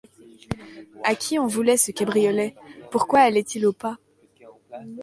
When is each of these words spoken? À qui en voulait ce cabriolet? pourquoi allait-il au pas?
À 1.03 1.13
qui 1.13 1.37
en 1.37 1.45
voulait 1.45 1.77
ce 1.77 1.91
cabriolet? 1.91 2.55
pourquoi 2.89 3.19
allait-il 3.19 3.67
au 3.67 3.71
pas? 3.71 3.99